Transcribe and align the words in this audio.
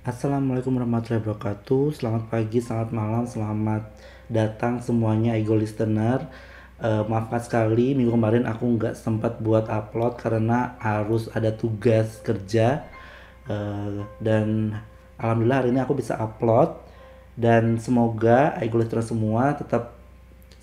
Assalamualaikum 0.00 0.80
warahmatullahi 0.80 1.20
wabarakatuh. 1.20 1.92
Selamat 1.92 2.32
pagi, 2.32 2.56
selamat 2.56 2.88
malam, 2.88 3.28
selamat 3.28 3.84
datang 4.32 4.80
semuanya 4.80 5.36
Ego 5.36 5.52
listener. 5.52 6.24
Uh, 6.80 7.04
maafkan 7.04 7.36
sekali 7.44 7.92
minggu 7.92 8.08
kemarin 8.16 8.48
aku 8.48 8.64
nggak 8.80 8.96
sempat 8.96 9.44
buat 9.44 9.68
upload 9.68 10.16
karena 10.16 10.80
harus 10.80 11.28
ada 11.36 11.52
tugas 11.52 12.16
kerja 12.24 12.88
uh, 13.44 14.08
dan 14.24 14.72
alhamdulillah 15.20 15.68
hari 15.68 15.76
ini 15.76 15.84
aku 15.84 15.92
bisa 15.92 16.16
upload 16.16 16.80
dan 17.36 17.76
semoga 17.76 18.56
Ego 18.56 18.80
listener 18.80 19.04
semua 19.04 19.52
tetap 19.52 20.00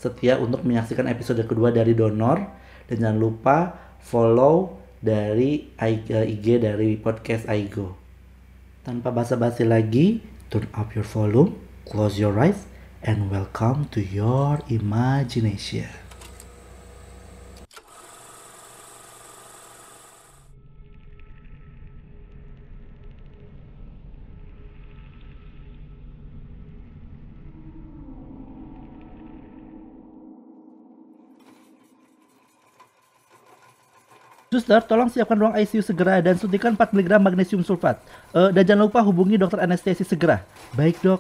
setia 0.02 0.42
untuk 0.42 0.66
menyaksikan 0.66 1.06
episode 1.06 1.46
kedua 1.46 1.70
dari 1.70 1.94
Donor 1.94 2.42
dan 2.90 2.96
jangan 2.98 3.22
lupa 3.22 3.58
follow 4.02 4.82
dari 4.98 5.70
IG 5.78 6.58
dari 6.58 6.98
podcast 6.98 7.46
Aigo. 7.46 8.07
Tanpa 8.88 9.12
basa-basi 9.12 9.68
lagi, 9.68 10.24
turn 10.48 10.64
up 10.72 10.96
your 10.96 11.04
volume, 11.04 11.60
close 11.84 12.16
your 12.16 12.32
eyes, 12.40 12.72
and 13.04 13.28
welcome 13.28 13.84
to 13.92 14.00
your 14.00 14.64
imagination. 14.72 16.07
Suster, 34.48 34.80
tolong 34.88 35.12
siapkan 35.12 35.36
ruang 35.36 35.52
ICU 35.60 35.84
segera 35.84 36.24
dan 36.24 36.40
suntikan 36.40 36.72
4 36.72 36.96
mg 36.96 37.20
magnesium 37.20 37.60
sulfat. 37.68 38.00
Uh, 38.32 38.48
dan 38.48 38.64
jangan 38.64 38.88
lupa 38.88 39.04
hubungi 39.04 39.36
dokter 39.36 39.60
anestesi 39.60 40.08
segera. 40.08 40.40
Baik, 40.72 41.04
dok. 41.04 41.20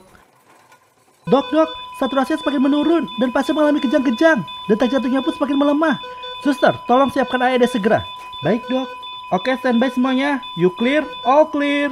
Dok, 1.27 1.45
dok, 1.51 1.67
saturasinya 1.99 2.39
semakin 2.39 2.61
menurun 2.71 3.03
dan 3.19 3.35
pasien 3.35 3.51
mengalami 3.51 3.83
kejang-kejang. 3.83 4.39
Detak 4.71 4.95
jantungnya 4.95 5.19
pun 5.19 5.35
semakin 5.35 5.59
melemah. 5.59 5.99
Suster, 6.39 6.71
tolong 6.87 7.11
siapkan 7.11 7.43
AED 7.43 7.67
segera. 7.67 7.99
Baik, 8.47 8.63
dok. 8.71 8.87
Oke, 9.35 9.59
standby 9.59 9.91
semuanya. 9.91 10.39
You 10.55 10.71
clear? 10.79 11.03
All 11.27 11.51
clear. 11.51 11.91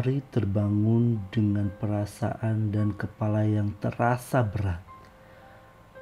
Ari 0.00 0.24
terbangun 0.32 1.20
dengan 1.28 1.68
perasaan 1.76 2.72
dan 2.72 2.96
kepala 2.96 3.44
yang 3.44 3.68
terasa 3.84 4.40
berat. 4.40 4.80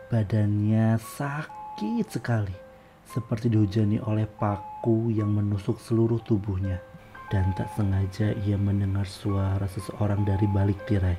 Badannya 0.07 0.95
sakit 1.03 2.07
sekali, 2.07 2.55
seperti 3.03 3.51
dihujani 3.51 3.99
oleh 3.99 4.31
paku 4.31 5.11
yang 5.11 5.35
menusuk 5.35 5.83
seluruh 5.83 6.23
tubuhnya. 6.23 6.79
Dan 7.27 7.51
tak 7.59 7.75
sengaja 7.75 8.39
ia 8.47 8.55
mendengar 8.55 9.03
suara 9.03 9.67
seseorang 9.67 10.23
dari 10.23 10.47
balik 10.47 10.79
tirai. 10.87 11.19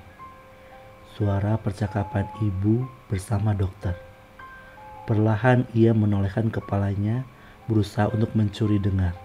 Suara 1.19 1.59
percakapan 1.59 2.31
ibu 2.39 2.87
bersama 3.11 3.51
dokter. 3.51 3.99
Perlahan 5.03 5.67
ia 5.75 5.91
menolehkan 5.91 6.47
kepalanya, 6.47 7.27
berusaha 7.67 8.07
untuk 8.15 8.31
mencuri 8.39 8.79
dengar. 8.79 9.19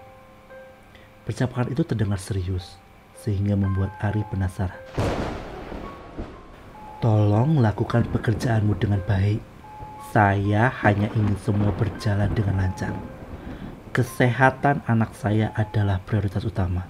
Percakapan 1.22 1.70
itu 1.70 1.86
terdengar 1.86 2.18
serius 2.18 2.82
sehingga 3.24 3.56
membuat 3.56 3.96
Ari 4.04 4.20
penasaran. 4.28 4.76
Tolong 7.00 7.64
lakukan 7.64 8.04
pekerjaanmu 8.12 8.76
dengan 8.76 9.00
baik. 9.08 9.40
Saya 10.12 10.68
hanya 10.84 11.08
ingin 11.16 11.34
semua 11.40 11.72
berjalan 11.72 12.28
dengan 12.36 12.60
lancar. 12.60 12.92
Kesehatan 13.96 14.84
anak 14.84 15.16
saya 15.16 15.50
adalah 15.56 15.98
prioritas 16.04 16.44
utama. 16.44 16.86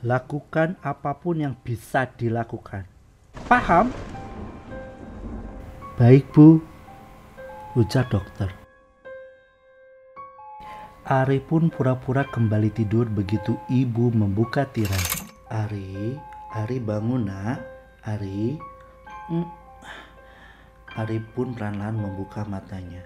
Lakukan 0.00 0.80
apa 0.80 1.12
pun 1.18 1.42
yang 1.42 1.54
bisa 1.60 2.08
dilakukan. 2.08 2.88
Paham? 3.44 3.92
Baik, 6.00 6.24
Bu. 6.32 6.64
Ujar 7.76 8.08
dokter. 8.08 8.48
Ari 11.04 11.44
pun 11.44 11.68
pura-pura 11.68 12.24
kembali 12.24 12.72
tidur 12.72 13.04
begitu 13.10 13.58
ibu 13.68 14.08
membuka 14.14 14.64
tirai. 14.64 15.19
Ari, 15.50 16.14
Ari 16.54 16.78
bangun 16.78 17.26
nak, 17.26 17.58
Ari. 18.06 18.54
Hmm. 19.26 19.50
Ari 20.94 21.18
pun 21.34 21.58
perlahan 21.58 21.98
membuka 21.98 22.46
matanya. 22.46 23.02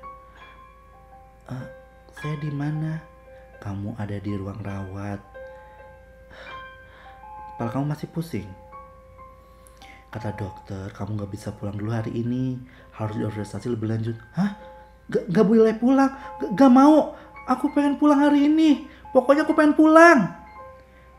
Uh, 1.49 1.65
saya 2.13 2.37
di 2.45 2.53
mana? 2.53 3.01
Kamu 3.65 3.97
ada 3.97 4.21
di 4.21 4.33
ruang 4.37 4.61
rawat. 4.61 5.21
Kepala 7.57 7.71
kamu 7.73 7.87
masih 7.97 8.13
pusing. 8.13 8.51
Kata 10.13 10.37
dokter, 10.37 10.93
kamu 10.93 11.25
gak 11.25 11.33
bisa 11.33 11.49
pulang 11.57 11.81
dulu 11.81 11.97
hari 11.97 12.13
ini. 12.13 12.61
Harus 12.93 13.17
diobservasi 13.25 13.73
lebih 13.73 13.89
lanjut. 13.89 14.21
Hah? 14.37 14.53
Gak, 15.09 15.33
gak 15.33 15.49
boleh 15.49 15.73
pulang? 15.81 16.13
Gak, 16.45 16.61
gak 16.61 16.73
mau. 16.73 17.17
Aku 17.49 17.73
pengen 17.73 17.97
pulang 17.97 18.21
hari 18.21 18.53
ini. 18.53 18.85
Pokoknya 19.17 19.49
aku 19.49 19.57
pengen 19.57 19.73
pulang. 19.73 20.44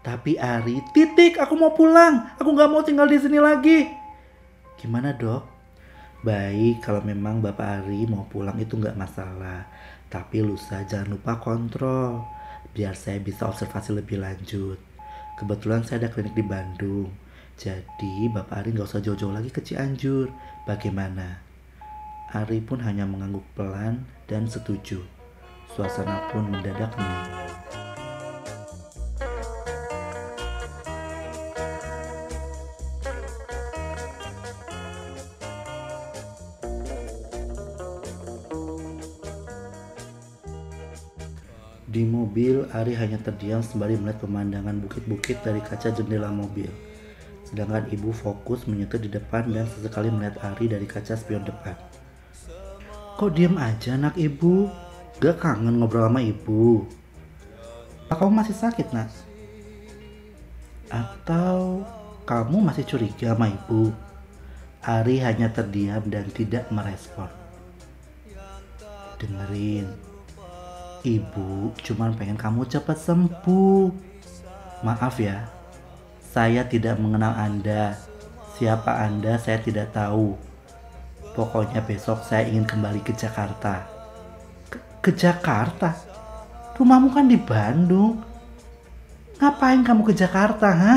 Tapi 0.05 0.37
Ari, 0.37 0.85
titik, 0.93 1.41
aku 1.41 1.57
mau 1.57 1.73
pulang. 1.73 2.29
Aku 2.37 2.53
nggak 2.53 2.69
mau 2.69 2.85
tinggal 2.85 3.09
di 3.09 3.17
sini 3.17 3.41
lagi. 3.41 3.89
Gimana 4.77 5.17
dok? 5.17 5.41
Baik, 6.21 6.85
kalau 6.85 7.01
memang 7.01 7.41
Bapak 7.41 7.81
Ari 7.81 8.05
mau 8.05 8.29
pulang 8.29 8.53
itu 8.61 8.77
nggak 8.77 8.93
masalah. 8.93 9.65
Tapi 10.05 10.45
lusa 10.45 10.85
jangan 10.85 11.17
lupa 11.17 11.41
kontrol. 11.41 12.21
Biar 12.69 12.93
saya 12.93 13.17
bisa 13.17 13.49
observasi 13.49 13.97
lebih 13.97 14.21
lanjut. 14.21 14.77
Kebetulan 15.41 15.81
saya 15.81 16.05
ada 16.05 16.13
klinik 16.13 16.37
di 16.37 16.45
Bandung. 16.45 17.09
Jadi 17.57 18.29
Bapak 18.29 18.61
Ari 18.61 18.77
nggak 18.77 18.85
usah 18.85 19.01
jauh-jauh 19.01 19.33
lagi 19.33 19.49
ke 19.49 19.65
Cianjur. 19.65 20.29
Bagaimana? 20.69 21.41
Ari 22.29 22.61
pun 22.61 22.77
hanya 22.85 23.09
mengangguk 23.09 23.45
pelan 23.57 24.05
dan 24.29 24.45
setuju. 24.45 25.01
Suasana 25.73 26.29
pun 26.29 26.53
mendadak 26.53 26.93
menunggu. 26.93 27.84
Di 41.95 42.03
mobil, 42.03 42.67
Ari 42.75 42.91
hanya 42.99 43.15
terdiam 43.23 43.63
sembari 43.63 43.95
melihat 43.95 44.27
pemandangan 44.27 44.83
bukit-bukit 44.83 45.39
dari 45.47 45.63
kaca 45.63 45.95
jendela 45.95 46.27
mobil. 46.27 46.67
Sedangkan 47.47 47.87
ibu 47.87 48.11
fokus 48.11 48.67
menyetir 48.67 48.99
di 48.99 49.07
depan 49.07 49.47
dan 49.47 49.63
sesekali 49.63 50.11
melihat 50.11 50.35
Ari 50.43 50.67
dari 50.67 50.83
kaca 50.83 51.15
spion 51.15 51.47
depan. 51.47 51.71
Kok 53.15 53.31
diam 53.31 53.55
aja 53.55 53.95
anak 53.95 54.19
ibu? 54.19 54.67
Gak 55.23 55.39
kangen 55.39 55.79
ngobrol 55.79 56.11
sama 56.11 56.19
ibu? 56.19 56.83
Apa 58.11 58.27
kamu 58.27 58.43
masih 58.43 58.55
sakit 58.59 58.91
nak? 58.91 59.07
Atau 60.91 61.87
kamu 62.27 62.59
masih 62.59 62.83
curiga 62.83 63.31
sama 63.31 63.55
ibu? 63.55 63.95
Ari 64.83 65.23
hanya 65.23 65.47
terdiam 65.47 66.03
dan 66.11 66.27
tidak 66.27 66.67
merespon. 66.75 67.31
Dengerin, 69.15 69.87
Ibu 71.05 71.77
cuma 71.85 72.09
pengen 72.17 72.33
kamu 72.33 72.65
cepat 72.65 72.97
sembuh. 72.97 73.93
Maaf 74.81 75.21
ya, 75.21 75.45
saya 76.33 76.65
tidak 76.65 76.97
mengenal 76.97 77.37
Anda. 77.37 77.93
Siapa 78.57 79.05
Anda 79.05 79.37
saya 79.37 79.61
tidak 79.61 79.93
tahu. 79.93 80.33
Pokoknya 81.37 81.85
besok 81.85 82.25
saya 82.25 82.49
ingin 82.49 82.65
kembali 82.65 83.05
ke 83.05 83.13
Jakarta. 83.13 83.85
Ke, 84.65 84.81
ke 85.05 85.11
Jakarta? 85.13 85.93
Rumahmu 86.73 87.13
kan 87.13 87.29
di 87.29 87.37
Bandung. 87.37 88.25
Ngapain 89.37 89.85
kamu 89.85 90.09
ke 90.09 90.13
Jakarta, 90.17 90.73
ha? 90.73 90.95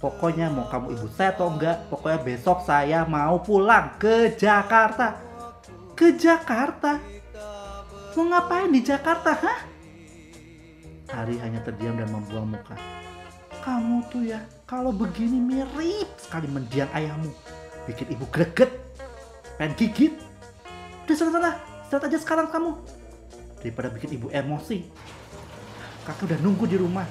Pokoknya 0.00 0.48
mau 0.48 0.64
kamu 0.72 0.96
ibu 0.96 1.06
saya 1.12 1.36
atau 1.36 1.52
enggak, 1.52 1.84
pokoknya 1.92 2.24
besok 2.24 2.64
saya 2.64 3.04
mau 3.04 3.36
pulang 3.44 3.92
ke 4.00 4.32
Jakarta. 4.40 5.20
Ke 5.92 6.16
Jakarta? 6.16 7.19
Mau 8.18 8.26
ngapain 8.26 8.70
di 8.74 8.82
Jakarta, 8.82 9.38
hah? 9.38 9.60
Ari 11.14 11.38
hanya 11.38 11.62
terdiam 11.62 11.94
dan 11.94 12.10
membuang 12.10 12.58
muka. 12.58 12.74
Kamu 13.62 14.02
tuh 14.10 14.26
ya, 14.26 14.42
kalau 14.66 14.90
begini 14.90 15.38
mirip 15.38 16.10
sekali 16.18 16.50
mendiang 16.50 16.90
ayahmu. 16.90 17.30
Bikin 17.86 18.10
ibu 18.10 18.26
greget, 18.30 18.70
pengen 19.58 19.78
gigit. 19.78 20.14
Udah 21.06 21.14
sana 21.14 21.30
sana, 21.30 21.50
istirahat 21.86 22.06
aja 22.10 22.18
sekarang 22.18 22.46
kamu. 22.50 22.78
Daripada 23.62 23.94
bikin 23.94 24.18
ibu 24.18 24.26
emosi. 24.34 24.90
Kakak 26.02 26.34
udah 26.34 26.38
nunggu 26.42 26.66
di 26.66 26.78
rumah. 26.78 27.06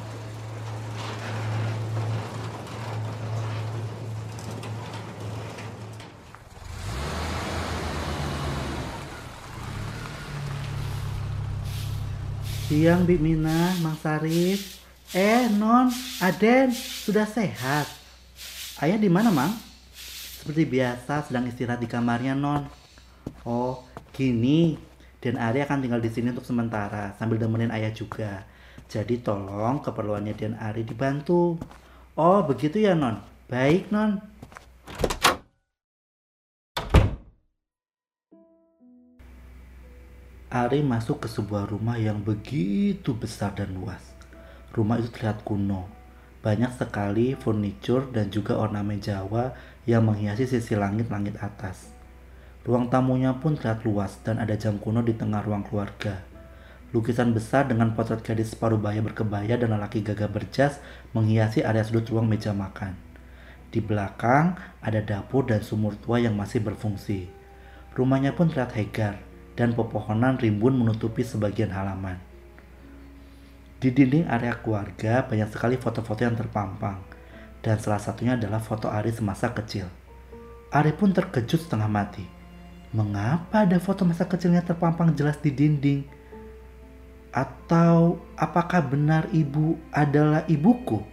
Siang 12.70 13.02
Bik 13.02 13.18
Mina, 13.18 13.74
Mang 13.82 13.98
Sarif. 13.98 14.78
Eh, 15.10 15.50
Non, 15.58 15.90
Aden, 16.22 16.70
sudah 16.70 17.26
sehat. 17.26 17.90
Ayah 18.78 18.94
di 18.94 19.10
mana, 19.10 19.34
Mang? 19.34 19.58
Seperti 20.38 20.70
biasa, 20.70 21.26
sedang 21.26 21.50
istirahat 21.50 21.82
di 21.82 21.90
kamarnya, 21.90 22.38
Non. 22.38 22.70
Oh, 23.42 23.82
gini. 24.14 24.78
Dan 25.18 25.42
Ari 25.42 25.66
akan 25.66 25.82
tinggal 25.82 25.98
di 25.98 26.14
sini 26.14 26.30
untuk 26.30 26.46
sementara, 26.46 27.18
sambil 27.18 27.42
demenin 27.42 27.74
ayah 27.74 27.90
juga. 27.90 28.46
Jadi 28.86 29.18
tolong 29.18 29.82
keperluannya 29.82 30.38
Dan 30.38 30.54
Ari 30.62 30.86
dibantu. 30.86 31.58
Oh, 32.14 32.46
begitu 32.46 32.86
ya, 32.86 32.94
Non? 32.94 33.18
Baik, 33.50 33.90
Non. 33.90 34.22
Ari 40.50 40.82
masuk 40.82 41.22
ke 41.22 41.30
sebuah 41.30 41.70
rumah 41.70 41.94
yang 42.02 42.26
begitu 42.26 43.14
besar 43.14 43.54
dan 43.54 43.70
luas. 43.70 44.02
Rumah 44.74 44.98
itu 44.98 45.14
terlihat 45.14 45.46
kuno. 45.46 45.86
Banyak 46.42 46.74
sekali 46.74 47.38
furnitur 47.38 48.10
dan 48.10 48.34
juga 48.34 48.58
ornamen 48.58 48.98
Jawa 48.98 49.54
yang 49.86 50.10
menghiasi 50.10 50.50
sisi 50.50 50.74
langit-langit 50.74 51.38
atas. 51.38 51.94
Ruang 52.66 52.90
tamunya 52.90 53.38
pun 53.38 53.62
terlihat 53.62 53.86
luas 53.86 54.18
dan 54.26 54.42
ada 54.42 54.58
jam 54.58 54.82
kuno 54.82 55.06
di 55.06 55.14
tengah 55.14 55.46
ruang 55.46 55.62
keluarga. 55.70 56.26
Lukisan 56.98 57.30
besar 57.38 57.70
dengan 57.70 57.94
potret 57.94 58.26
gadis 58.26 58.58
separuh 58.58 58.82
baya 58.82 59.06
berkebaya 59.06 59.54
dan 59.54 59.78
lelaki 59.78 60.02
gagah 60.02 60.34
berjas 60.34 60.82
menghiasi 61.14 61.62
area 61.62 61.86
sudut 61.86 62.10
ruang 62.10 62.26
meja 62.26 62.58
makan. 62.58 62.98
Di 63.70 63.86
belakang 63.86 64.58
ada 64.82 64.98
dapur 64.98 65.46
dan 65.46 65.62
sumur 65.62 65.94
tua 66.02 66.18
yang 66.18 66.34
masih 66.34 66.66
berfungsi. 66.66 67.30
Rumahnya 67.94 68.34
pun 68.34 68.50
terlihat 68.50 68.74
hegar, 68.74 69.29
dan 69.60 69.76
pepohonan 69.76 70.40
rimbun 70.40 70.80
menutupi 70.80 71.20
sebagian 71.28 71.76
halaman. 71.76 72.16
Di 73.76 73.92
dinding 73.92 74.32
area 74.32 74.56
keluarga 74.56 75.28
banyak 75.28 75.52
sekali 75.52 75.76
foto-foto 75.76 76.24
yang 76.24 76.40
terpampang, 76.40 77.04
dan 77.60 77.76
salah 77.76 78.00
satunya 78.00 78.40
adalah 78.40 78.64
foto 78.64 78.88
Ari 78.88 79.12
semasa 79.12 79.52
kecil. 79.52 79.92
Ari 80.72 80.96
pun 80.96 81.12
terkejut 81.12 81.68
setengah 81.68 81.92
mati. 81.92 82.24
Mengapa 82.96 83.68
ada 83.68 83.76
foto 83.84 84.08
masa 84.08 84.24
kecilnya 84.24 84.64
terpampang 84.64 85.12
jelas 85.12 85.36
di 85.44 85.52
dinding? 85.52 86.08
Atau 87.36 88.24
apakah 88.40 88.80
benar 88.88 89.28
ibu 89.36 89.76
adalah 89.92 90.48
ibuku? 90.48 91.04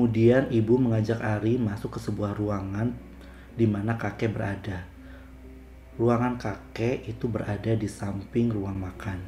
Kemudian 0.00 0.48
ibu 0.48 0.80
mengajak 0.80 1.20
Ari 1.20 1.60
masuk 1.60 1.96
ke 1.96 1.98
sebuah 2.00 2.32
ruangan 2.32 2.96
di 3.54 3.68
mana 3.68 3.94
kakek 4.00 4.32
berada. 4.32 4.93
Ruangan 5.94 6.42
kakek 6.42 7.06
itu 7.06 7.30
berada 7.30 7.70
di 7.70 7.86
samping 7.86 8.50
ruang 8.50 8.74
makan. 8.74 9.22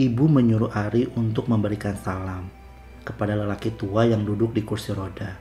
Ibu 0.00 0.24
menyuruh 0.32 0.72
Ari 0.72 1.12
untuk 1.12 1.52
memberikan 1.52 1.92
salam 2.00 2.48
kepada 3.04 3.36
lelaki 3.36 3.76
tua 3.76 4.08
yang 4.08 4.24
duduk 4.24 4.56
di 4.56 4.64
kursi 4.64 4.96
roda. 4.96 5.36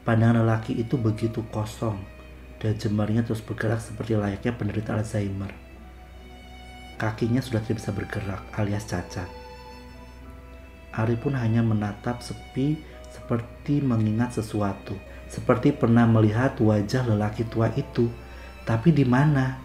Pandangan 0.00 0.40
lelaki 0.40 0.80
itu 0.80 0.96
begitu 0.96 1.44
kosong 1.52 2.00
dan 2.56 2.80
jemarinya 2.80 3.20
terus 3.20 3.44
bergerak 3.44 3.84
seperti 3.84 4.16
layaknya 4.16 4.56
penderita 4.56 4.96
Alzheimer. 4.96 5.52
Kakinya 6.96 7.44
sudah 7.44 7.60
tidak 7.60 7.84
bisa 7.84 7.92
bergerak 7.92 8.48
alias 8.56 8.88
cacat. 8.88 9.28
Ari 10.96 11.20
pun 11.20 11.36
hanya 11.36 11.60
menatap 11.60 12.24
sepi 12.24 12.80
seperti 13.12 13.84
mengingat 13.84 14.40
sesuatu 14.40 15.09
seperti 15.30 15.70
pernah 15.70 16.10
melihat 16.10 16.58
wajah 16.58 17.06
lelaki 17.06 17.46
tua 17.46 17.70
itu, 17.78 18.10
tapi 18.66 18.90
di 18.90 19.06
mana? 19.06 19.62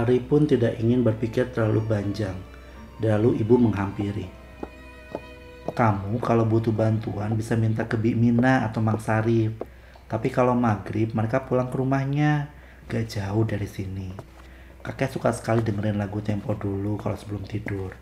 Ari 0.00 0.24
pun 0.24 0.48
tidak 0.48 0.80
ingin 0.80 1.04
berpikir 1.04 1.52
terlalu 1.52 1.84
panjang. 1.84 2.32
Lalu 3.04 3.44
ibu 3.44 3.60
menghampiri. 3.60 4.24
Kamu 5.68 6.16
kalau 6.24 6.48
butuh 6.48 6.72
bantuan 6.72 7.36
bisa 7.36 7.60
minta 7.60 7.84
ke 7.84 8.00
Bik 8.00 8.16
Mina 8.16 8.64
atau 8.64 8.80
Mang 8.80 9.04
Sarif. 9.04 9.52
Tapi 10.08 10.32
kalau 10.32 10.56
maghrib 10.56 11.12
mereka 11.12 11.44
pulang 11.44 11.68
ke 11.68 11.76
rumahnya. 11.76 12.48
Gak 12.88 13.12
jauh 13.12 13.44
dari 13.44 13.68
sini. 13.68 14.16
Kakek 14.80 15.12
suka 15.12 15.30
sekali 15.36 15.60
dengerin 15.60 16.00
lagu 16.00 16.24
tempo 16.24 16.56
dulu 16.56 16.96
kalau 16.96 17.20
sebelum 17.20 17.44
tidur. 17.44 17.92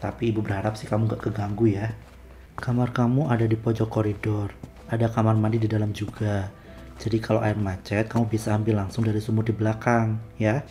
Tapi 0.00 0.32
ibu 0.32 0.40
berharap 0.40 0.80
sih 0.80 0.88
kamu 0.88 1.04
gak 1.04 1.28
keganggu 1.28 1.68
ya. 1.68 1.92
Kamar 2.56 2.96
kamu 2.96 3.28
ada 3.28 3.44
di 3.44 3.60
pojok 3.60 3.88
koridor 3.92 4.75
ada 4.86 5.10
kamar 5.10 5.34
mandi 5.34 5.58
di 5.58 5.68
dalam 5.70 5.90
juga. 5.90 6.46
Jadi 6.96 7.18
kalau 7.20 7.42
air 7.42 7.58
macet, 7.58 8.08
kamu 8.08 8.30
bisa 8.30 8.54
ambil 8.56 8.80
langsung 8.80 9.04
dari 9.04 9.20
sumur 9.20 9.44
di 9.44 9.52
belakang, 9.52 10.16
ya. 10.38 10.64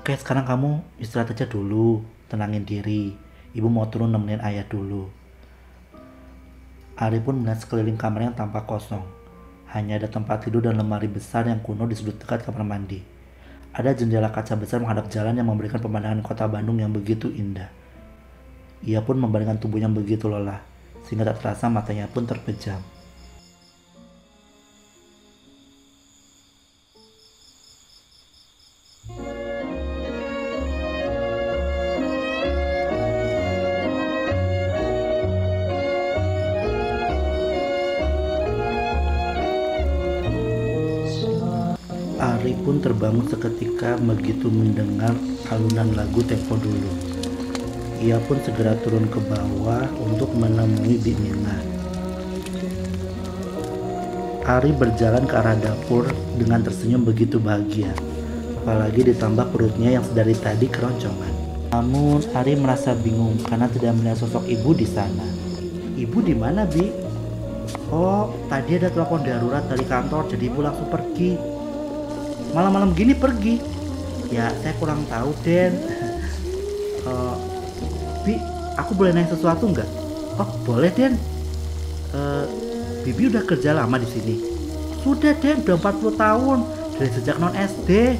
Oke, 0.00 0.12
sekarang 0.20 0.44
kamu 0.44 0.84
istirahat 1.00 1.32
aja 1.32 1.48
dulu, 1.48 2.04
tenangin 2.28 2.64
diri. 2.64 3.16
Ibu 3.56 3.68
mau 3.72 3.88
turun 3.88 4.12
nemenin 4.12 4.40
ayah 4.44 4.64
dulu. 4.68 5.08
Ari 6.94 7.18
pun 7.24 7.40
melihat 7.40 7.64
sekeliling 7.64 7.98
kamar 7.98 8.30
yang 8.30 8.36
tampak 8.36 8.68
kosong. 8.68 9.02
Hanya 9.72 9.98
ada 9.98 10.06
tempat 10.06 10.46
tidur 10.46 10.62
dan 10.62 10.78
lemari 10.78 11.10
besar 11.10 11.48
yang 11.48 11.58
kuno 11.58 11.88
di 11.88 11.96
sudut 11.98 12.20
dekat 12.20 12.46
kamar 12.46 12.62
mandi. 12.62 13.13
Ada 13.74 13.90
jendela 13.98 14.30
kaca 14.30 14.54
besar 14.54 14.78
menghadap 14.78 15.10
jalan 15.10 15.34
yang 15.34 15.50
memberikan 15.50 15.82
pemandangan 15.82 16.22
kota 16.22 16.46
Bandung 16.46 16.78
yang 16.78 16.94
begitu 16.94 17.26
indah. 17.26 17.66
Ia 18.86 19.02
pun 19.02 19.18
membaringkan 19.18 19.58
tubuhnya 19.58 19.90
begitu 19.90 20.30
lelah, 20.30 20.62
sehingga 21.02 21.26
tak 21.26 21.42
terasa 21.42 21.66
matanya 21.66 22.06
pun 22.06 22.22
terpejam. 22.22 22.78
Ari 42.44 42.60
pun 42.60 42.76
terbangun 42.76 43.24
seketika 43.24 43.96
begitu 44.04 44.52
mendengar 44.52 45.16
alunan 45.48 45.96
lagu 45.96 46.20
tempo 46.28 46.60
dulu. 46.60 46.92
Ia 48.04 48.20
pun 48.20 48.36
segera 48.44 48.76
turun 48.84 49.08
ke 49.08 49.16
bawah 49.16 49.88
untuk 49.96 50.28
menemui 50.36 51.00
Bik 51.00 51.16
Mina. 51.24 51.56
Ari 54.44 54.76
berjalan 54.76 55.24
ke 55.24 55.32
arah 55.40 55.56
dapur 55.56 56.04
dengan 56.36 56.60
tersenyum 56.60 57.08
begitu 57.08 57.40
bahagia. 57.40 57.96
Apalagi 58.60 59.08
ditambah 59.08 59.48
perutnya 59.48 59.96
yang 59.96 60.04
sedari 60.04 60.36
tadi 60.36 60.68
keroncongan. 60.68 61.32
Namun 61.72 62.28
Ari 62.36 62.60
merasa 62.60 62.92
bingung 62.92 63.40
karena 63.40 63.72
tidak 63.72 63.96
melihat 63.96 64.20
sosok 64.20 64.44
ibu 64.52 64.76
di 64.76 64.84
sana. 64.84 65.24
Ibu 65.96 66.20
di 66.20 66.36
mana, 66.36 66.68
Bi? 66.68 66.92
Oh, 67.88 68.36
tadi 68.52 68.76
ada 68.76 68.92
telepon 68.92 69.24
darurat 69.24 69.64
dari 69.64 69.88
kantor 69.88 70.28
jadi 70.28 70.44
ibu 70.52 70.60
langsung 70.60 70.92
pergi 70.92 71.53
malam-malam 72.54 72.94
gini 72.94 73.12
pergi. 73.12 73.58
Ya 74.30 74.48
saya 74.62 74.72
kurang 74.78 75.04
tahu 75.10 75.34
Den. 75.42 75.74
Uh, 77.04 77.36
Bi 78.24 78.40
aku 78.78 78.96
boleh 78.96 79.12
nanya 79.12 79.34
sesuatu 79.34 79.68
nggak? 79.68 79.90
Oh 80.38 80.48
boleh 80.64 80.88
Den. 80.94 81.18
Uh, 82.14 82.46
Bibi 83.04 83.28
udah 83.28 83.44
kerja 83.44 83.76
lama 83.76 84.00
di 84.00 84.08
sini? 84.08 84.34
Sudah 85.04 85.36
Den 85.36 85.60
udah 85.66 85.76
40 85.76 86.16
tahun. 86.16 86.58
Dari 86.94 87.10
sejak 87.10 87.42
non 87.42 87.52
SD 87.58 88.14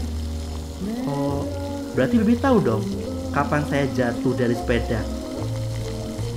oh 1.07 1.47
berarti 1.95 2.19
Bibi 2.19 2.35
tahu 2.43 2.59
dong 2.59 2.83
kapan 3.31 3.62
saya 3.71 3.87
jatuh 3.95 4.35
dari 4.35 4.53
sepeda? 4.59 4.99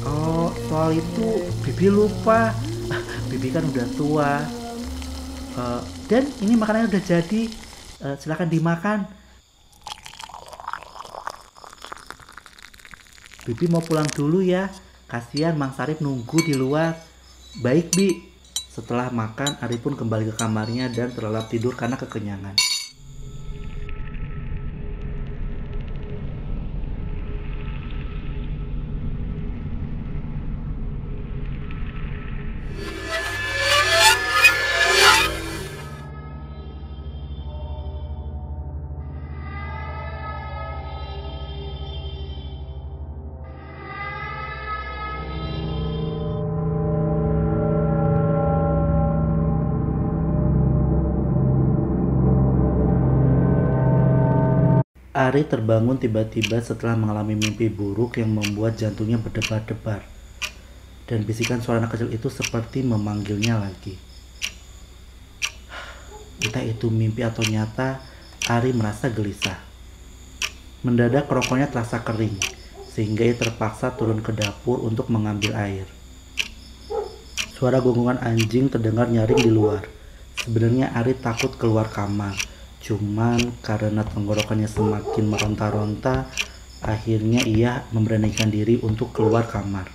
Oh 0.06 0.54
soal 0.70 0.96
itu 0.96 1.50
Bibi 1.66 1.90
lupa. 1.92 2.54
Bibi 3.34 3.52
kan 3.52 3.66
udah 3.68 3.88
tua. 3.98 4.34
Uh, 5.58 5.82
dan 6.06 6.30
ini 6.46 6.54
makanannya 6.54 6.94
udah 6.94 7.04
jadi 7.04 7.50
Eh, 7.98 8.16
silakan 8.22 8.50
dimakan. 8.50 9.10
Bibi 13.48 13.66
mau 13.72 13.82
pulang 13.82 14.06
dulu 14.12 14.44
ya. 14.44 14.70
Kasihan 15.08 15.56
Mang 15.56 15.74
Sarip 15.74 16.04
nunggu 16.04 16.44
di 16.44 16.54
luar. 16.54 16.94
Baik, 17.64 17.96
Bi. 17.96 18.14
Setelah 18.54 19.10
makan, 19.10 19.58
Ari 19.64 19.82
pun 19.82 19.98
kembali 19.98 20.30
ke 20.30 20.36
kamarnya 20.38 20.94
dan 20.94 21.10
terlelap 21.10 21.50
tidur 21.50 21.74
karena 21.74 21.98
kekenyangan. 21.98 22.77
Ari 55.28 55.44
terbangun 55.44 56.00
tiba-tiba 56.00 56.56
setelah 56.64 56.96
mengalami 56.96 57.36
mimpi 57.36 57.68
buruk 57.68 58.16
yang 58.16 58.32
membuat 58.32 58.80
jantungnya 58.80 59.20
berdebar-debar. 59.20 60.08
Dan 61.04 61.28
bisikan 61.28 61.60
suara 61.60 61.84
anak 61.84 62.00
kecil 62.00 62.16
itu 62.16 62.32
seperti 62.32 62.80
memanggilnya 62.80 63.60
lagi. 63.60 64.00
Entah 66.40 66.64
itu 66.64 66.88
mimpi 66.88 67.28
atau 67.28 67.44
nyata, 67.44 68.00
Ari 68.48 68.72
merasa 68.72 69.12
gelisah. 69.12 69.60
Mendadak 70.88 71.28
rokoknya 71.28 71.68
terasa 71.68 72.00
kering, 72.08 72.40
sehingga 72.88 73.28
ia 73.28 73.36
terpaksa 73.36 74.00
turun 74.00 74.24
ke 74.24 74.32
dapur 74.32 74.80
untuk 74.80 75.12
mengambil 75.12 75.60
air. 75.60 75.92
Suara 77.52 77.84
gonggongan 77.84 78.24
anjing 78.24 78.72
terdengar 78.72 79.12
nyaring 79.12 79.44
di 79.44 79.52
luar. 79.52 79.84
Sebenarnya 80.40 80.96
Ari 80.96 81.20
takut 81.20 81.52
keluar 81.60 81.92
kamar, 81.92 82.40
Cuman 82.84 83.58
karena 83.66 84.06
tenggorokannya 84.06 84.70
semakin 84.70 85.26
meronta-ronta, 85.28 86.30
akhirnya 86.86 87.42
ia 87.44 87.84
memberanikan 87.90 88.54
diri 88.54 88.78
untuk 88.80 89.12
keluar 89.12 89.50
kamar. 89.50 89.90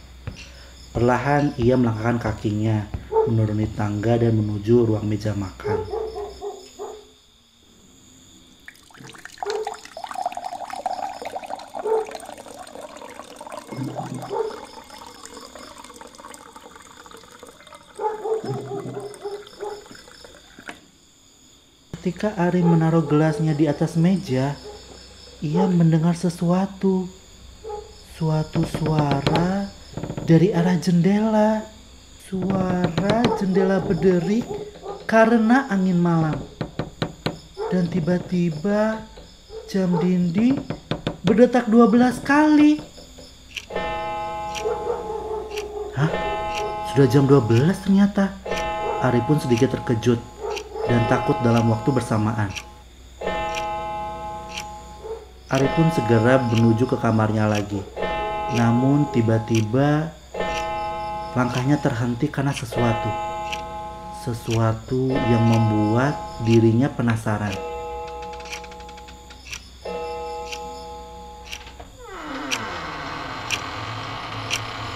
Perlahan 0.93 1.57
ia 1.57 1.79
melangkahkan 1.79 2.21
kakinya, 2.21 2.91
menuruni 3.31 3.71
tangga 3.73 4.19
dan 4.19 4.37
menuju 4.37 4.93
ruang 4.93 5.09
meja 5.09 5.33
makan. 5.33 6.02
Ketika 22.03 22.35
Ari 22.35 22.67
menaruh 22.67 23.07
gelasnya 23.07 23.55
di 23.55 23.71
atas 23.71 23.95
meja, 23.95 24.59
ia 25.39 25.71
mendengar 25.71 26.19
sesuatu. 26.19 27.07
Suatu 28.19 28.67
suara 28.67 29.71
dari 30.27 30.51
arah 30.51 30.83
jendela. 30.83 31.63
Suara 32.27 33.23
jendela 33.39 33.79
berderik 33.79 34.43
karena 35.07 35.71
angin 35.71 36.03
malam. 36.03 36.43
Dan 37.71 37.87
tiba-tiba 37.87 39.07
jam 39.71 39.95
dinding 40.03 40.59
berdetak 41.23 41.71
12 41.71 42.19
kali. 42.27 42.83
Hah? 45.95 46.11
Sudah 46.91 47.07
jam 47.07 47.31
12 47.31 47.79
ternyata. 47.87 48.35
Ari 49.07 49.23
pun 49.23 49.39
sedikit 49.39 49.79
terkejut 49.79 50.32
dan 50.87 51.07
takut 51.07 51.39
dalam 51.43 51.71
waktu 51.71 51.91
bersamaan. 51.95 52.51
Ari 55.53 55.69
pun 55.77 55.93
segera 55.93 56.41
menuju 56.41 56.89
ke 56.89 56.97
kamarnya 56.97 57.45
lagi. 57.45 57.85
Namun 58.57 59.05
tiba-tiba 59.13 60.09
langkahnya 61.37 61.77
terhenti 61.77 62.29
karena 62.33 62.57
sesuatu. 62.57 63.11
Sesuatu 64.25 65.13
yang 65.13 65.45
membuat 65.45 66.17
dirinya 66.49 66.89
penasaran. 66.89 67.53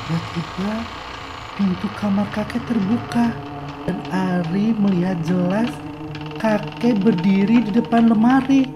Tiba-tiba 0.07 0.75
pintu 1.61 1.89
kamar 2.01 2.29
kakek 2.33 2.65
terbuka 2.65 3.56
dan 3.87 3.99
Ari 4.11 4.75
melihat 4.75 5.15
jelas 5.23 5.71
kakek 6.43 6.99
berdiri 7.07 7.63
di 7.63 7.71
depan 7.71 8.11
lemari. 8.11 8.67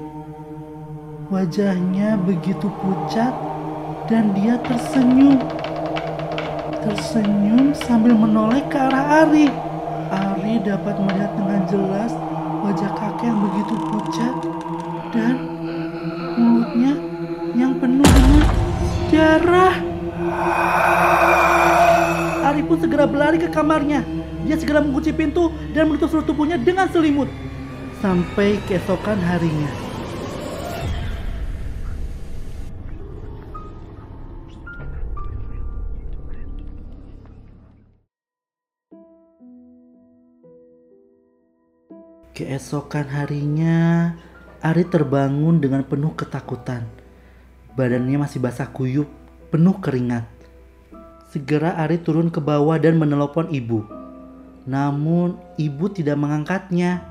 Wajahnya 1.31 2.19
begitu 2.23 2.71
pucat 2.79 3.35
dan 4.07 4.31
dia 4.39 4.59
tersenyum. 4.63 5.39
Tersenyum 6.81 7.75
sambil 7.75 8.15
menoleh 8.15 8.63
ke 8.71 8.79
arah 8.79 9.27
Ari. 9.27 9.51
Ari 10.11 10.63
dapat 10.63 10.95
melihat 11.03 11.31
dengan 11.35 11.63
jelas 11.67 12.15
wajah 12.63 12.91
kakek 12.95 13.31
yang 13.31 13.41
begitu 13.51 13.75
pucat 13.91 14.35
dan 15.11 15.35
mulutnya 16.39 16.95
yang 17.59 17.73
penuh 17.83 18.07
dengan 18.07 18.47
darah. 19.11 19.75
Ari 22.51 22.63
pun 22.67 22.79
segera 22.79 23.07
berlari 23.07 23.39
ke 23.39 23.51
kamarnya. 23.51 24.20
Dia 24.49 24.57
segera 24.57 24.81
mengunci 24.81 25.13
pintu 25.13 25.53
dan 25.77 25.89
menutup 25.89 26.09
seluruh 26.09 26.27
tubuhnya 26.27 26.57
dengan 26.57 26.89
selimut. 26.89 27.29
Sampai 28.01 28.57
keesokan 28.65 29.21
harinya. 29.21 29.91
Keesokan 42.41 43.05
harinya, 43.05 44.17
Ari 44.65 44.89
terbangun 44.89 45.61
dengan 45.61 45.85
penuh 45.85 46.17
ketakutan. 46.17 46.89
Badannya 47.77 48.17
masih 48.17 48.41
basah 48.41 48.65
kuyup, 48.73 49.13
penuh 49.53 49.77
keringat. 49.77 50.25
Segera 51.29 51.77
Ari 51.77 52.01
turun 52.01 52.33
ke 52.33 52.41
bawah 52.41 52.81
dan 52.81 52.97
menelpon 52.97 53.53
ibu. 53.53 54.00
Namun 54.71 55.35
ibu 55.59 55.91
tidak 55.91 56.15
mengangkatnya. 56.15 57.03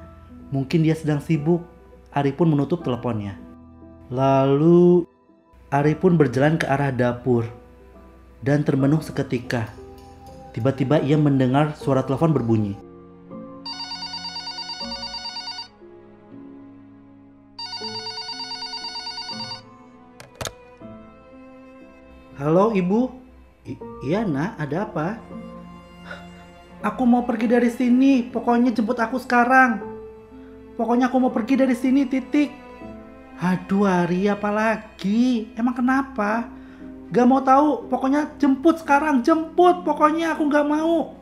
Mungkin 0.55 0.87
dia 0.87 0.95
sedang 0.95 1.19
sibuk. 1.19 1.59
Ari 2.15 2.31
pun 2.31 2.47
menutup 2.47 2.87
teleponnya. 2.87 3.35
Lalu 4.07 5.03
Ari 5.69 5.93
pun 5.93 6.17
berjalan 6.17 6.57
ke 6.57 6.65
arah 6.65 6.89
dapur 6.89 7.45
dan 8.41 8.65
termenung 8.65 9.05
seketika. 9.05 9.69
Tiba-tiba 10.55 10.97
ia 10.97 11.13
mendengar 11.13 11.77
suara 11.77 12.01
telepon 12.01 12.33
berbunyi. 12.33 12.73
Halo 22.39 22.73
ibu, 22.73 23.13
I 23.67 23.77
iya 24.07 24.25
nak, 24.25 24.57
ada 24.57 24.89
apa? 24.89 25.21
Aku 26.79 27.03
mau 27.03 27.27
pergi 27.27 27.51
dari 27.51 27.67
sini, 27.67 28.23
pokoknya 28.23 28.71
jemput 28.71 28.95
aku 29.03 29.19
sekarang. 29.19 29.83
Pokoknya 30.79 31.11
aku 31.11 31.19
mau 31.19 31.27
pergi 31.27 31.59
dari 31.59 31.75
sini, 31.75 32.07
titik. 32.07 32.55
Aduh 33.39 33.83
Ari, 33.83 34.31
apalagi? 34.31 35.51
Emang 35.59 35.75
kenapa? 35.75 36.47
Gak 37.11 37.27
mau 37.27 37.43
tahu, 37.43 37.91
pokoknya 37.91 38.31
jemput 38.39 38.79
sekarang, 38.79 39.19
jemput. 39.19 39.83
Pokoknya 39.83 40.39
aku 40.39 40.47
gak 40.47 40.63
mau. 40.63 41.19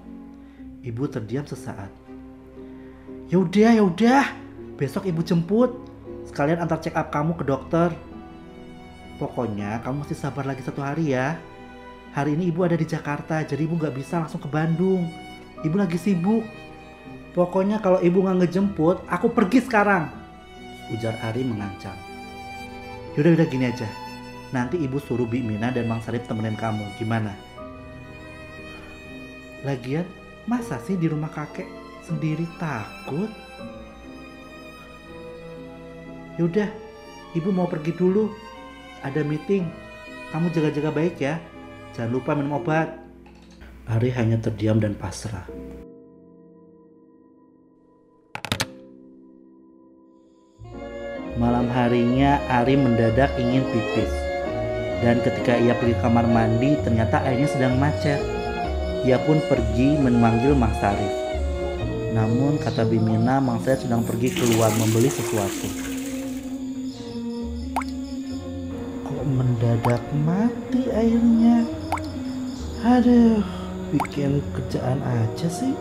Ibu 0.86 1.04
terdiam 1.10 1.46
sesaat. 1.50 1.90
Yaudah, 3.34 3.82
yaudah. 3.82 4.30
Besok 4.78 5.10
ibu 5.10 5.26
jemput. 5.26 5.74
Sekalian 6.30 6.62
antar 6.62 6.78
check 6.86 6.94
up 6.94 7.10
kamu 7.10 7.34
ke 7.34 7.42
dokter. 7.50 7.90
Pokoknya 9.18 9.82
kamu 9.82 10.06
mesti 10.06 10.14
sabar 10.14 10.46
lagi 10.46 10.62
satu 10.62 10.86
hari 10.86 11.18
ya. 11.18 11.34
Hari 12.14 12.38
ini 12.38 12.54
ibu 12.54 12.62
ada 12.62 12.78
di 12.78 12.86
Jakarta, 12.86 13.42
jadi 13.42 13.66
ibu 13.66 13.74
gak 13.74 13.98
bisa 13.98 14.22
langsung 14.22 14.38
ke 14.38 14.46
Bandung. 14.46 15.27
Ibu 15.66 15.76
lagi 15.78 15.98
sibuk. 15.98 16.46
Pokoknya 17.34 17.78
kalau 17.82 18.02
ibu 18.02 18.26
nggak 18.26 18.46
ngejemput, 18.46 19.06
aku 19.06 19.30
pergi 19.30 19.62
sekarang. 19.62 20.10
Ujar 20.90 21.18
Ari 21.22 21.46
mengancam. 21.46 21.94
Yaudah 23.14 23.34
udah 23.38 23.48
gini 23.50 23.70
aja. 23.70 23.86
Nanti 24.54 24.78
ibu 24.82 24.98
suruh 25.02 25.26
Bi 25.26 25.42
Mina 25.42 25.74
dan 25.74 25.90
Mang 25.90 26.02
Sarip 26.02 26.26
temenin 26.26 26.58
kamu. 26.58 26.86
Gimana? 26.98 27.34
Lagian, 29.66 30.06
masa 30.46 30.78
sih 30.86 30.98
di 30.98 31.10
rumah 31.10 31.30
kakek 31.34 31.66
sendiri 32.06 32.46
takut? 32.62 33.30
Yaudah, 36.38 36.70
ibu 37.34 37.50
mau 37.50 37.66
pergi 37.66 37.94
dulu. 37.98 38.30
Ada 39.02 39.26
meeting. 39.26 39.66
Kamu 40.30 40.54
jaga-jaga 40.54 40.90
baik 40.94 41.18
ya. 41.18 41.42
Jangan 41.98 42.14
lupa 42.14 42.38
minum 42.38 42.62
obat. 42.62 43.07
Ari 43.88 44.12
hanya 44.12 44.36
terdiam 44.44 44.84
dan 44.84 45.00
pasrah. 45.00 45.48
Malam 51.40 51.72
harinya 51.72 52.44
Ari 52.52 52.76
mendadak 52.76 53.32
ingin 53.40 53.64
pipis. 53.72 54.12
Dan 55.00 55.24
ketika 55.24 55.56
ia 55.56 55.72
pergi 55.80 55.96
kamar 56.04 56.28
mandi 56.28 56.76
ternyata 56.84 57.24
airnya 57.24 57.48
sedang 57.48 57.80
macet. 57.80 58.20
Ia 59.08 59.24
pun 59.24 59.40
pergi 59.48 59.96
memanggil 59.96 60.52
Mang 60.52 60.76
Sarif. 60.84 61.14
Namun 62.12 62.60
kata 62.60 62.84
Bimina 62.84 63.40
Mang 63.40 63.64
Sarif 63.64 63.88
sedang 63.88 64.04
pergi 64.04 64.36
keluar 64.36 64.68
membeli 64.76 65.08
sesuatu. 65.08 65.70
Kok 69.08 69.24
mendadak 69.32 70.04
mati 70.28 70.92
airnya? 70.92 71.64
Aduh, 72.84 73.57
bikin 73.92 74.44
kerjaan 74.54 75.00
aja 75.04 75.48
sih. 75.48 75.74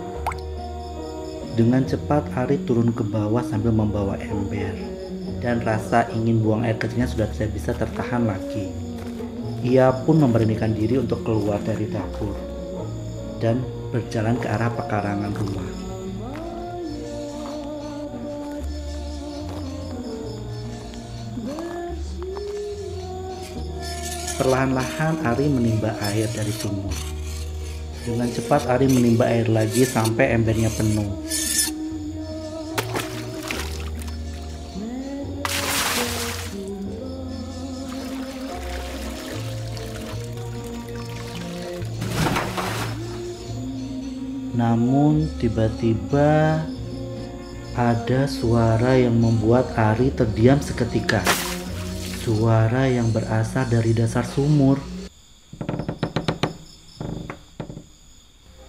Dengan 1.57 1.89
cepat 1.89 2.29
Ari 2.37 2.61
turun 2.69 2.93
ke 2.93 3.01
bawah 3.01 3.41
sambil 3.41 3.73
membawa 3.73 4.21
ember 4.21 4.77
dan 5.41 5.65
rasa 5.65 6.05
ingin 6.13 6.45
buang 6.45 6.69
air 6.69 6.77
kecilnya 6.77 7.09
sudah 7.09 7.29
tidak 7.33 7.57
bisa 7.57 7.71
tertahan 7.73 8.29
lagi. 8.29 8.69
Ia 9.65 9.89
pun 10.05 10.21
memberanikan 10.21 10.77
diri 10.77 11.01
untuk 11.01 11.25
keluar 11.25 11.59
dari 11.65 11.89
dapur 11.89 12.37
dan 13.41 13.65
berjalan 13.91 14.37
ke 14.37 14.47
arah 14.53 14.71
pekarangan 14.71 15.33
rumah. 15.33 15.71
Perlahan-lahan 24.37 25.25
Ari 25.25 25.49
menimba 25.49 25.97
air 26.13 26.29
dari 26.37 26.53
sumur. 26.53 27.16
Dengan 28.07 28.31
cepat 28.31 28.71
Ari 28.71 28.87
menimba 28.87 29.27
air 29.27 29.51
lagi 29.51 29.83
sampai 29.83 30.31
embernya 30.31 30.71
penuh. 30.71 31.11
Namun 44.55 45.27
tiba-tiba 45.43 46.63
ada 47.75 48.21
suara 48.31 48.95
yang 48.95 49.19
membuat 49.19 49.75
Ari 49.75 50.15
terdiam 50.15 50.63
seketika. 50.63 51.27
Suara 52.23 52.87
yang 52.87 53.11
berasal 53.11 53.67
dari 53.67 53.91
dasar 53.91 54.23
sumur. 54.23 54.96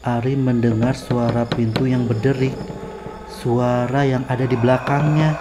Ari 0.08 0.40
mendengar 0.40 0.96
suara 0.96 1.44
pintu 1.44 1.84
yang 1.84 2.08
berderik. 2.08 2.56
Suara 3.28 4.08
yang 4.08 4.24
ada 4.32 4.48
di 4.48 4.56
belakangnya. 4.56 5.36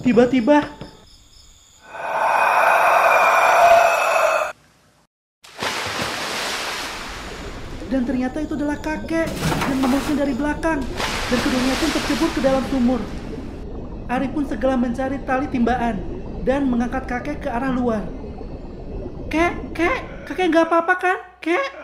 Tiba-tiba 0.00 0.64
dan 7.92 8.02
ternyata 8.08 8.40
itu 8.40 8.56
adalah 8.56 8.80
kakek 8.80 9.28
yang 9.68 9.78
memeluknya 9.84 10.16
dari 10.24 10.32
belakang 10.32 10.80
dan 11.28 11.38
keduanya 11.44 11.74
pun 11.76 11.90
tercebur 12.00 12.30
ke 12.32 12.40
dalam 12.40 12.64
sumur. 12.72 13.00
Ari 14.08 14.32
pun 14.32 14.48
segera 14.48 14.80
mencari 14.80 15.20
tali 15.28 15.52
timbaan 15.52 16.00
dan 16.48 16.64
mengangkat 16.64 17.04
kakek 17.04 17.44
ke 17.44 17.48
arah 17.52 17.76
luar. 17.76 18.08
Kek, 19.28 19.76
kek, 19.76 20.24
kakek 20.24 20.48
nggak 20.48 20.64
apa-apa 20.64 20.94
kan? 20.96 21.18
Kek, 21.44 21.79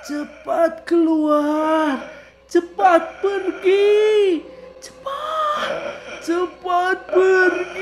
cepat 0.00 0.88
keluar, 0.88 2.00
cepat 2.48 3.20
pergi, 3.20 4.40
cepat, 4.80 5.72
cepat 6.24 6.98
pergi. 7.12 7.79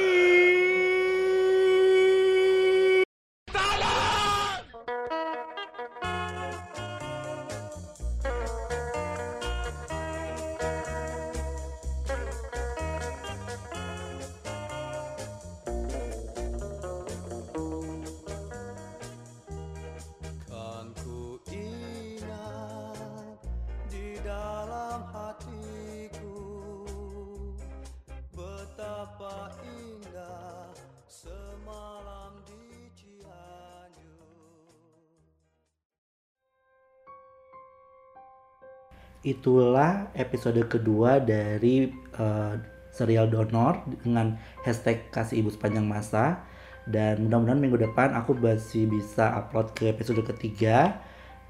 Itulah 39.26 40.14
episode 40.14 40.62
kedua 40.70 41.18
dari 41.18 41.90
eh, 41.94 42.54
serial 42.94 43.30
donor 43.30 43.82
dengan 44.02 44.38
hashtag 44.62 45.10
kasih 45.10 45.42
ibu 45.42 45.50
sepanjang 45.50 45.86
masa. 45.86 46.42
Dan 46.88 47.28
mudah-mudahan 47.28 47.60
minggu 47.60 47.78
depan 47.84 48.16
aku 48.16 48.32
masih 48.38 48.88
bisa 48.88 49.28
upload 49.36 49.74
ke 49.76 49.92
episode 49.92 50.22
ketiga. 50.24 50.98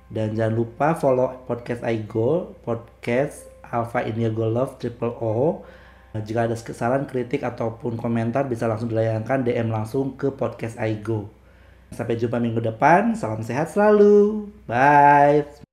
Dan 0.09 0.33
jangan 0.33 0.55
lupa 0.57 0.89
follow 0.97 1.45
podcast 1.45 1.85
Aigo 1.85 2.57
podcast 2.65 3.45
Alpha 3.69 4.01
India 4.01 4.33
Go 4.33 4.49
Love 4.49 4.81
Triple 4.81 5.15
O. 5.21 5.63
Jika 6.17 6.49
ada 6.49 6.57
kesalahan 6.57 7.05
kritik 7.05 7.45
ataupun 7.45 8.01
komentar 8.01 8.49
bisa 8.49 8.65
langsung 8.65 8.89
dilayangkan 8.89 9.45
DM 9.45 9.69
langsung 9.69 10.17
ke 10.17 10.33
podcast 10.33 10.81
Aigo 10.81 11.29
sampai 11.93 12.17
jumpa 12.21 12.41
minggu 12.41 12.61
depan. 12.65 13.17
Salam 13.17 13.45
sehat 13.45 13.73
selalu. 13.73 14.49
Bye 14.69 15.68